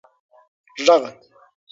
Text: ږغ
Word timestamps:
ږغ 0.85 1.03